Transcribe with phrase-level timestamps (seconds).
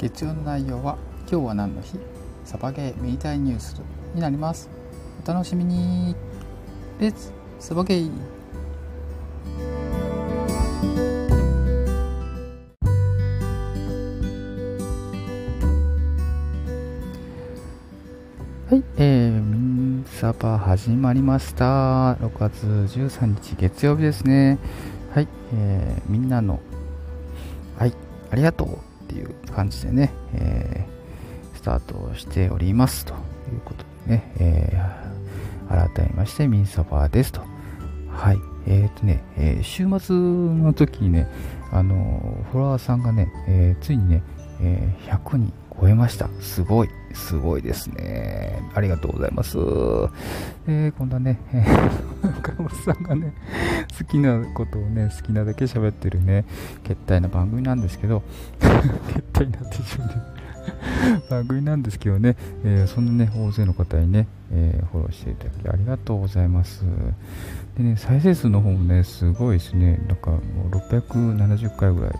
[0.00, 0.96] 月曜の内容は
[1.30, 1.98] 今日は何の日？
[2.46, 3.82] サバゲーミリタリーニュース
[4.14, 4.70] になります。
[5.22, 6.16] お楽しみに。
[6.98, 8.10] レッツサバゲー
[18.70, 19.58] はい、えー、ミ
[19.98, 22.14] ンサバ始まりました。
[22.14, 24.58] 6月13日月曜日ですね。
[25.14, 26.58] はい、えー、みんなの、
[27.76, 27.92] はい、
[28.30, 33.16] ありがとうっていう感じでね、えー、スタートしておりますとい
[33.56, 37.42] うことでね、えー、改めましてミンサバですと。
[38.08, 41.28] はい、えっ、ー、とね、えー、週末の時にね、
[41.72, 44.22] あのフォロワーさんがね、えー、ついにね、
[44.60, 46.28] えー、100人超えました。
[46.40, 46.90] すごい。
[47.14, 48.62] すごいですね。
[48.74, 49.56] ありがとうございます。
[50.68, 51.38] えー、今度はね、
[52.38, 53.32] 岡本さんがね、
[53.98, 56.44] 好きなことをね、好きなだけ喋ってるね、
[56.84, 58.22] 決体な番組なんですけど、
[59.08, 60.14] 決体なって自分で
[61.30, 66.84] 番組なんですけどね、えー、そんなね、大勢の方にね、えー、フォローしていただきありがとうございます。
[67.78, 70.38] でね、再生数の方もね、すごいですね、なんかも
[70.70, 72.12] う670回ぐらい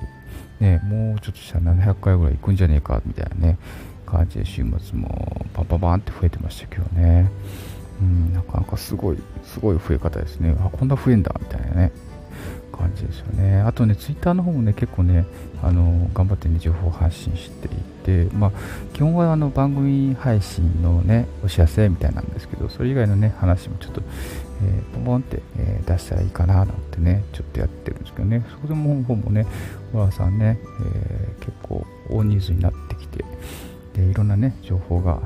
[0.60, 3.58] ね、もうちょっとしたら700回ぐらい行くんじゃねえかみたいなね、
[4.06, 7.30] 感じで週末もパンパンパンって増えてましたけどね。
[8.00, 10.56] うん、なかなかすごい、すごい増え方ですね。
[10.60, 11.92] あ、こんな増えんだみたいなね、
[12.72, 13.60] 感じですよね。
[13.60, 15.26] あとね、ツイッターの方もね、結構ね、
[15.62, 18.52] あの、頑張ってね、情報発信していて、まあ、
[18.94, 24.02] 基本はあの番組配信のね、お知らせみたいなんですけど、それ以外のね、話もちょっと、
[24.62, 29.46] えー、ポンポンって、えー、出したらいいかななんてね、ちょっとやってるんですけどね、そこでも本もね、
[30.12, 33.24] さんね、えー、結構大人数になってきて、
[33.94, 35.20] でいろんなね、情報が、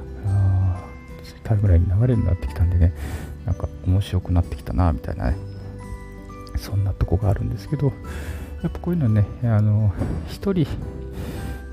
[1.23, 2.93] ツイッターぐらいに流れるようになってきたんでね、
[3.47, 5.37] なんか面白くなってきたな、みたいなね、
[6.57, 7.93] そんなとこがあるんですけど、
[8.63, 9.93] やっぱこういうのね、あの、
[10.29, 10.67] 1人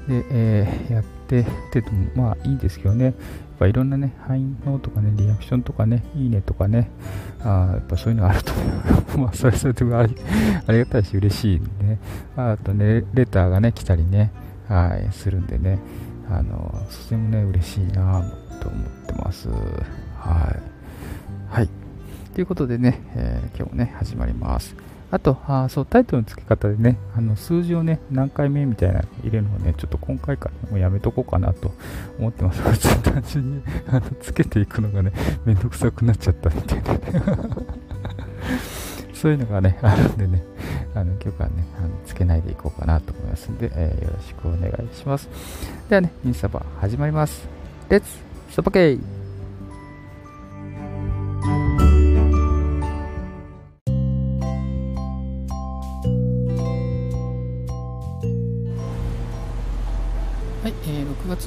[0.07, 3.13] で、えー、やっててもまあいいんですけどね、やっ
[3.59, 6.89] ぱいろんなね、反応とかね、リアクションとかね、いいねとかね、
[7.43, 8.53] あやっぱそういうのがあると、
[9.17, 10.15] まあそれそれであり
[10.67, 11.99] ありがたいし嬉しいんでね、
[12.35, 14.31] あとね、レターがね、来たりね、
[14.67, 15.79] はい、するんでね、
[16.29, 18.23] あの、とてもね、嬉しいな
[18.61, 19.49] と思ってます。
[20.17, 21.55] はい。
[21.55, 21.69] はい。
[22.33, 24.75] ということでね、えー、今日もね、始まります。
[25.11, 31.73] あと、あそう、タイトルの付け方でね、あの数字をね、何回目みたいな入れるのをね、ちょっと今回からもうやめとこうかなと
[32.17, 32.63] 思ってます。
[32.79, 35.11] ちょっと単純にあのつけていくのがね、
[35.45, 36.91] めんどくさくなっちゃったみたいな、
[39.13, 40.45] そういうのがね、あるんでね、
[40.95, 45.27] あの今日からね、あのつけないでいこうかなと思いますんで、えー、よろしくお願いします。
[45.89, 47.45] ではね、インスタバ始まります。
[47.89, 48.07] レッツ
[48.49, 49.20] サバケイ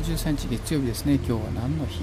[0.05, 2.03] 13日月曜日ですね、今日は何の日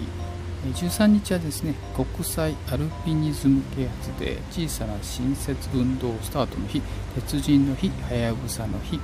[0.73, 6.81] ?13 日はですね、国際アルピニズム啓発デー、小さな新設運動スタートの日、
[7.13, 8.99] 鉄人の日、はやぶさの日、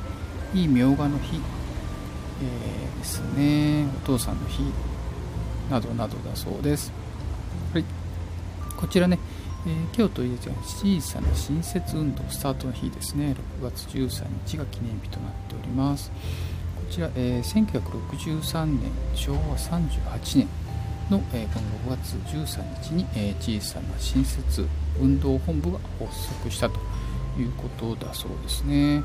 [0.55, 1.39] いいみょうがの日、
[2.41, 4.63] えー、ですね、お父さんの日、
[5.69, 6.91] などなどだそうです。
[7.75, 7.85] はい、
[8.75, 9.19] こちらね、
[9.67, 16.11] えー、今日と入れては小さな新設運動スタートの日ですね、6月13日が記念日となっております。
[16.87, 20.47] ちら、えー、1963年昭和38年
[21.09, 21.59] の、えー、こ
[21.89, 24.65] の6月13日に、えー、小さな新設
[24.99, 26.79] 運動本部が発足したと
[27.37, 29.03] いうことだそうですね。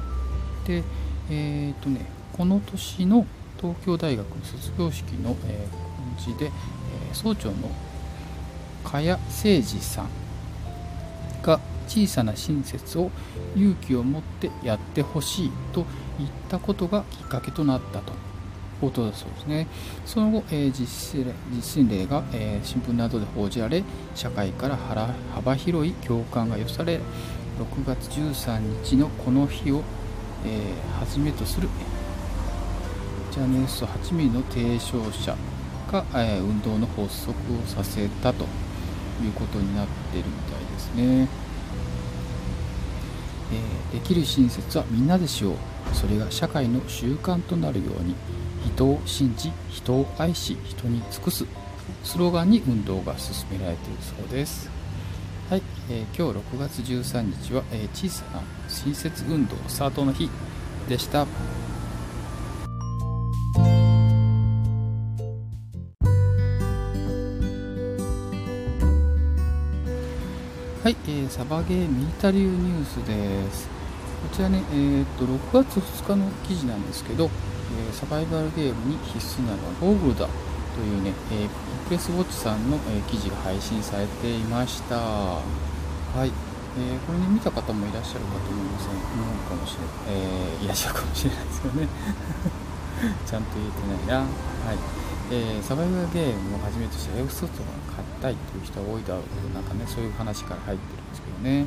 [0.66, 0.82] で、
[1.30, 3.26] えーとね、この年の
[3.60, 7.70] 東京大学の卒業式の、えー、感じで、えー、総長の
[8.84, 10.08] 茅誠二さん
[11.42, 11.60] が
[11.92, 13.10] 小さな親切を
[13.54, 15.84] 勇気を持ってやってほしいと
[16.18, 18.14] 言ったことがきっかけとなったと
[18.80, 19.66] ことだそうですね。
[20.04, 24.76] その後、えー、実例実例が、えー、新聞などで報じられ、社会から
[25.34, 29.82] 幅広い共感が寄せられ、6月13日のこの日を、
[30.44, 31.68] えー、はじめとする
[33.30, 35.36] ジャネス8ミリの提唱者
[35.92, 37.34] が、えー、運動の発足を
[37.66, 38.46] させたと
[39.22, 41.51] いうことになっているみたいですね。
[44.02, 45.56] できる親切はみんなでしよう。
[45.94, 48.16] それが社会の習慣となるように
[48.66, 51.46] 人を信じ人を愛し人に尽くす。
[52.02, 54.68] スローガンに運動が進められているそうです。
[55.48, 60.28] はい、えー、今日6月13日は、えー、小さな親切運動スタートの日
[60.88, 61.20] でした。
[61.20, 61.26] は
[70.88, 73.81] い、えー、サバゲーミリタリーニュースです。
[74.22, 77.28] こちらね、えー、っと6月2日の記事なんですけど、
[77.90, 80.28] えサバイバルゲームに必須なのはゴーグルだ
[80.74, 81.48] というね、えー、
[81.86, 84.96] プレスウォッチさんの、え、記事が配信されていました。
[84.96, 85.42] は
[86.24, 86.32] い。
[86.78, 88.94] えー、これね、見た方もいらっしゃるかと思いますね。
[89.12, 90.24] 思うかもしれない。
[90.24, 91.88] えー、いらっしゃるかもしれないですよね。
[93.26, 94.24] ちゃんと言えてないな。
[94.24, 94.78] はい。
[95.30, 101.66] えー、サバイバルゲームをはじめとしたエクソフトが買いたいという人が多いだろうと、なんかね、そういう話から入ってるんですけどね。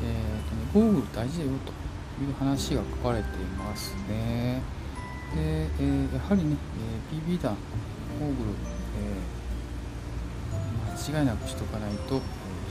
[0.00, 1.79] えーとね、ゴーグル大事だよと
[2.24, 4.62] いう話が書かれていますね。
[5.34, 6.56] で、えー、やはりね、
[7.12, 7.56] えー、PB 弾、
[8.18, 8.50] ゴーグル、
[8.98, 12.20] えー、間違いなくしとかないと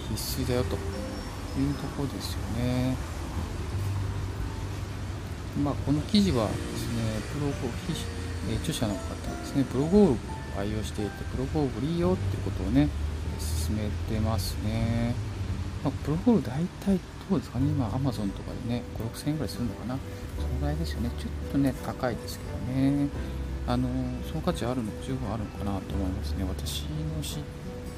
[0.10, 2.96] 必須だよというところですよね。
[5.64, 7.54] まあ、この記事はですね、プロゴ、
[8.50, 10.18] え、著者の方ですね、プロゴルフを
[10.60, 12.88] 愛用していて、プロゴルフいいよっていうことをね、
[13.40, 15.29] 進めてますね。
[15.84, 17.00] まあ、プロゴル大体
[17.30, 19.98] どうですかね、今、アマゾンとかでね、5、6000円ぐらいするのかな。
[20.38, 21.12] そのぐらいですよね。
[21.20, 23.08] ちょっとね、高いですけどね。
[23.68, 23.88] あの、
[24.28, 26.44] その価値あるの、十分あるのかなと思いますね。
[26.44, 27.44] 私の知っ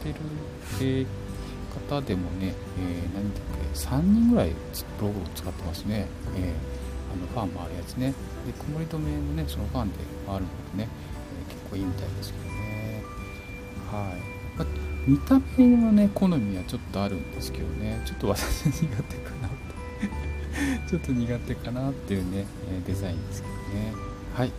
[0.03, 0.15] てる、
[0.81, 1.07] えー、
[1.89, 3.43] 方でもね、えー、何だっ
[3.73, 4.49] け、3人ぐらい
[4.99, 6.07] プロゴル使ってますね。
[6.35, 6.53] えー、
[7.13, 8.13] あのファンもあるやつね。
[8.45, 10.89] で、曇り止めもね、そのファンであるのでね、
[11.47, 13.03] えー、結構いいみたいですけどね。
[13.89, 14.57] はい。
[14.57, 19.71] ま見た目のね、好みはちょっとあるんですけどね、ちょっと私苦手かなって
[20.89, 22.45] ちょっと苦手かなっていうね、
[22.85, 23.93] デザインですけどね。
[24.35, 24.51] はい。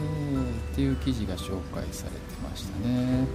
[0.00, 3.26] えー、っていう記事が紹介されてましたね。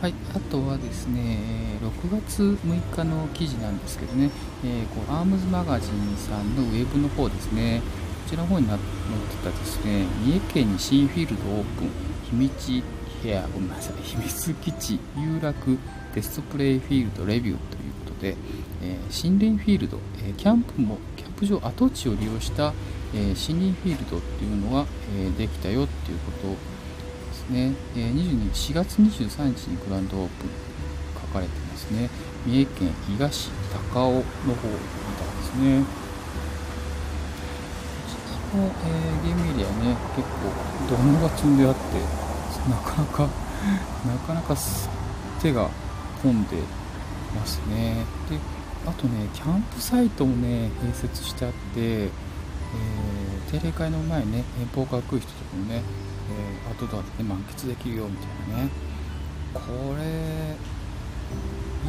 [0.00, 1.40] はい、あとはですね、
[1.82, 4.30] 6月6日の記事なんですけどね、
[4.64, 7.82] えー、こうアームズマガジンさんのウェブの方ですね、
[8.28, 8.86] ちらの方に載って
[9.42, 11.90] たですね、三重県に新フィールドオープン、
[12.30, 12.82] 秘密
[13.22, 15.78] 部屋、ごめんなさい、秘密基地、有楽
[16.12, 18.36] テストプレイフィールドレビューということで、
[18.82, 22.74] えー、森林フィールド、えー、キャンプも、キャンプ場跡地を利用した、
[23.14, 24.86] えー、森林フィールドっていうのが、
[25.16, 26.56] えできたよっていうことで
[27.32, 27.72] すね。
[27.96, 30.50] え22 4月23日にグランドオープン
[31.18, 32.10] 書かれてますね。
[32.44, 33.50] 三重県東
[33.94, 36.07] 高尾の方みたいですね。
[38.54, 40.52] えー、ゲームエリアね結構
[40.88, 41.80] ドームが積んであって
[42.70, 43.28] なかなか
[44.06, 44.56] なかなか
[45.40, 45.68] 手が
[46.22, 46.56] 込んで
[47.34, 48.04] ますね。
[48.30, 48.38] で
[48.86, 55.82] あとねキャンプサイトもね併設してあって、えー、定例会の前ね遠方から来る人とかもね、
[56.30, 58.70] えー、アウトドアで、ね、満喫できるよみたいなね。
[59.52, 59.60] こ
[59.98, 60.56] れ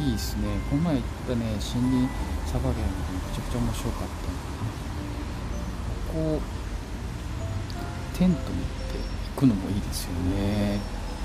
[0.02, 0.42] いいですね。
[0.70, 2.08] この前行ったね森林
[2.46, 4.49] サバゲームでめちゃくちゃ面白かった。
[6.12, 8.50] こうテント持って
[9.34, 10.78] 行くのもいいですよね。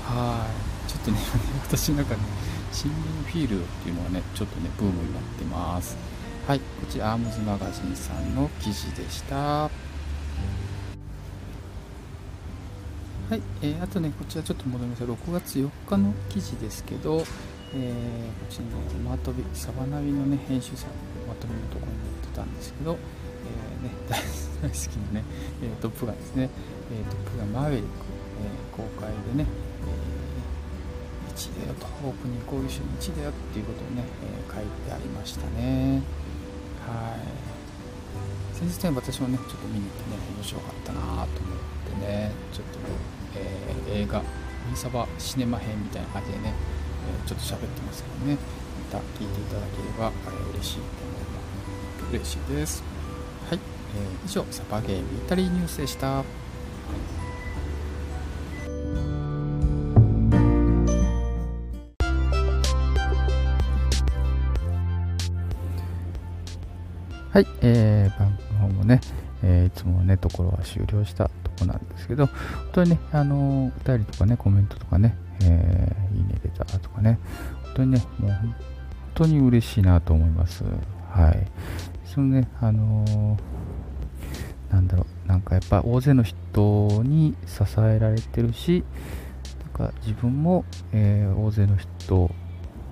[0.04, 0.46] は
[0.86, 0.90] い。
[0.90, 1.18] ちょっとね
[1.66, 2.30] 私の中で森
[2.72, 5.96] 林フィールドっていうのはねちょっとねブームになってます。
[6.46, 9.68] はいこちらアームズマガジンさんの記事でした。
[13.28, 17.24] はい、えー、あとね、こちらちょっと戻ります6月4日の記事ですけど、
[17.74, 18.64] えー、こちら
[19.02, 20.92] のマートビ、サバナビのね、編集者の
[21.26, 22.96] まとめのところに載ってたんですけど、
[23.82, 23.90] えー、ね、
[24.62, 25.24] 大好きなね、
[25.62, 26.50] えー、トップガンですね、
[26.92, 27.88] えー、トップガンマーヴェリック、
[28.42, 29.46] えー、公開でね、
[31.28, 36.02] えー、1だよと、オープニング講義集1だよっていうことをね、えー、書いてありましたね。
[36.86, 37.56] はい。
[38.56, 41.28] 先日ね、私もね、ちょっと見に行ってね、面白かったなと思っ
[42.00, 42.78] てね、ちょっと、
[43.36, 44.22] えー、映画、
[44.70, 46.54] ミサバシネマ編みたいな感じでね、
[47.04, 48.38] えー、ちょっと喋ってますけどね、
[48.92, 51.40] また聞いていただければ、えー、嬉しいと思いま
[52.08, 52.16] す。
[52.16, 52.95] 嬉しいです。
[53.96, 56.22] はい、え、以上、サバゲームイタリーニュースでした。
[67.36, 69.00] はい、えー、番組の方もね、
[69.42, 72.36] えー、いつもね、ところは終了したとこなんですけど、本
[72.72, 77.18] 当にね、あのー、お便りとかね、コメントとかね、えー、いいね出たとかね、
[77.64, 78.54] 本当にね、もう本
[79.14, 80.64] 当に嬉しいなと思います。
[81.10, 81.46] はい。
[82.06, 83.36] そのね、あのー、
[84.70, 88.84] なんだろう、なんかやっぱ大勢の人に支えられてるし、
[89.60, 92.30] なんか自分も、えー、大勢の人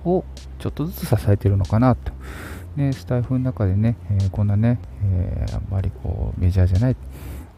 [0.05, 0.23] を
[0.59, 2.11] ちょっとずつ支えてるのかなと。
[2.75, 6.97] ね、スタイフの中でね、えー、こんなね、えー、あんまりこうメジャーじゃない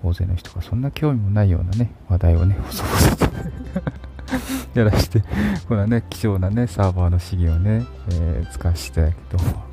[0.04, 5.24] 大勢の人がそんな興味もないようなね、話題をね、 細々とやらして、
[5.68, 9.64] こんなね、貴重なね、サーバーの資源をね、えー、使わせていただきどうも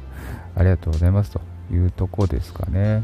[0.54, 1.54] ありがとうございますと。
[1.72, 3.02] いうとこですかね。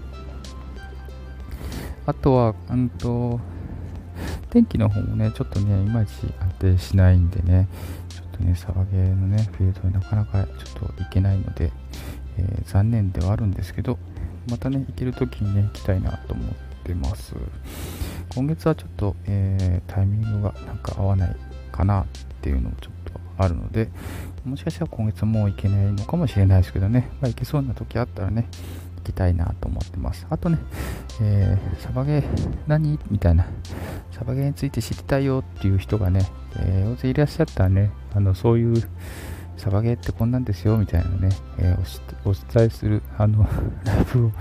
[2.10, 3.38] あとは、うんと、
[4.50, 7.68] 天気の方もね、ちょっとね、いまいち安定しないんでね、
[8.08, 11.70] ちょっとね、サバゲーのね、フィールドになかなかちょっと行けないので、
[12.36, 13.96] えー、残念ではあるんですけど、
[14.50, 16.46] またね、行けるときにね、行きたいなと思っ
[16.82, 17.32] てます。
[18.34, 21.36] 今月はちょっと、えー、タイミングがなんか合わない
[21.70, 22.06] かなっ
[22.42, 23.88] ていうのもちょっとあるので、
[24.44, 28.48] もしかしたら今月もう行けないのかもしれないですけどね、まあ、行けそうな時あったらね、
[29.10, 30.26] きたいなと思ってます。
[30.30, 30.58] あとね、
[31.20, 32.24] えー、サバゲー
[32.66, 32.98] 何？
[33.10, 33.46] みたいな、
[34.12, 36.26] サバゲーについて知りたいよっていう人がね、
[36.56, 38.82] えー、大勢いらっしゃったらね、あのそういう
[39.56, 43.46] サバゲーってこんなんですよみたいなね、えー、お伝えするあの
[43.84, 44.32] ライブ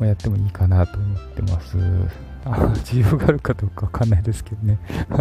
[0.00, 1.76] をやってもいいかなと思ってます。
[2.44, 2.50] あ
[2.84, 4.78] 需要があるかどうかわかんないですけどね。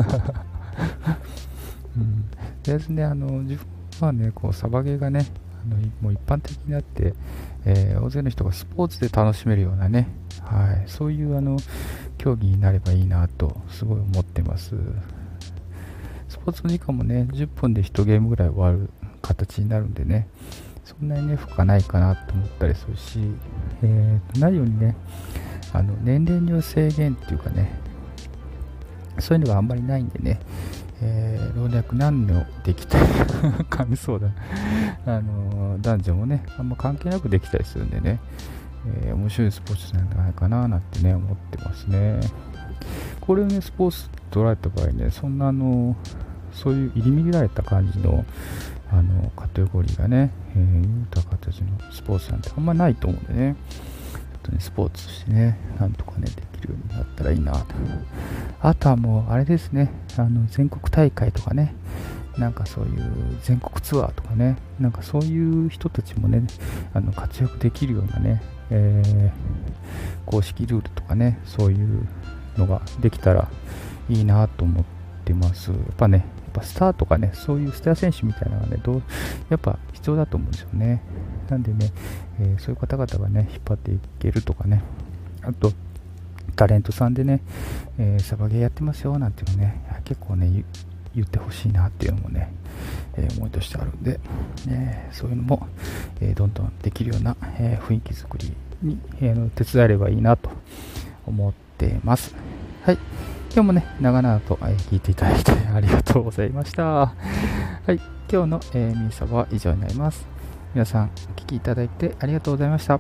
[1.98, 2.26] うん、
[2.62, 3.58] とりあえずね、あの自
[4.00, 5.26] 分はね、こうサバゲーがね、
[5.66, 7.14] のもう一般的になって、
[7.66, 10.08] えー、大勢の人がスポーツで楽しめるようなね、
[10.42, 11.58] はい、そういうあの
[12.18, 14.76] 競技になればいいなとすごい思ってます。
[16.28, 18.90] スポーツの時間もね、10分で1ゲームぐらい終わる
[19.22, 20.28] 形になるんでね、
[20.84, 23.20] そんなにね、負荷ないかなと思ったりするし、
[23.82, 24.96] えー、何よりね、
[25.74, 27.72] あの年齢による制限っていうかね、
[29.20, 30.40] そういうのがあんまりないんでね、
[31.02, 34.30] えー、老若男女できたり噛みそうだ
[35.06, 38.20] あの男女もね、あんま関係なくできたりするんでね、
[39.04, 42.20] えー、面白いスポーツなんじゃないかななんてね、思ってますね。
[43.22, 45.96] これをね、スポーツと捉えた場合ね、そんなあの、
[46.54, 48.26] そういう入り乱れた感じの、
[48.92, 53.56] あのカテゴリーがね、えー、言うた形のスポーツなんてあんまないと思うんでね、
[54.14, 57.76] ちょっとね、スポーツしてね、なんとかね、できるようになったらいいなと。
[58.62, 61.74] あとはもう、あれですね、あの全国大会とかね、
[62.38, 66.44] なんかそういう全国ツアーとかね、なんかそういう人たちもね、
[66.94, 72.08] あの活躍できるようなね、えー、公式ルールとかね、そういう
[72.58, 73.50] のができたら
[74.10, 74.84] いいなと思っ
[75.24, 75.72] てます。
[75.72, 79.04] やっぱねやっ、ぱスターとかね、そういうスター選手みたいなのがね、どう
[79.50, 81.02] やっぱ必要だと思うんですよね。
[81.50, 81.92] なんでね、
[82.40, 84.84] えー、そういう方々がね、引っ張っていけるとかね、
[85.42, 85.72] あと、
[86.56, 87.42] タレントさんでね、
[88.00, 90.64] えー、サバゲーやってますよなんていうのね、結構ね、
[91.16, 92.54] 言ってほしいなっていうのもね、
[93.16, 94.20] えー、思いとしてあるんで、
[94.68, 95.68] えそういうのも、
[96.22, 100.50] えどんどんできるような、え雰囲気作りに、え手伝えればいいなと
[101.26, 102.36] 思ってます。
[102.84, 102.98] はい。
[103.56, 106.84] 今日もね、長々と、え聞いていただいて ありがとうございました。
[106.84, 107.14] は
[107.88, 107.96] い、
[108.30, 110.28] 今日の、えー、ミーサバは以上になります。
[110.74, 113.00] 皆さん、お聴きいただいてありがとうございました。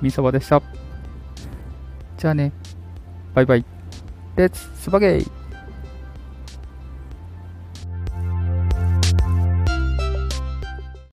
[0.00, 0.62] ミーサバでした。
[2.16, 2.52] じゃあね、
[3.34, 3.64] バイバイ。
[4.36, 5.26] レッツスパゲイ